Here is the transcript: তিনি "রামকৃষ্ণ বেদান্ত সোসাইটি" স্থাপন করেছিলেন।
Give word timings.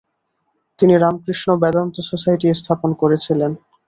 তিনি 0.79 0.93
"রামকৃষ্ণ 0.97 1.49
বেদান্ত 1.61 1.95
সোসাইটি" 2.09 2.47
স্থাপন 2.53 2.89
করেছিলেন। 3.01 3.51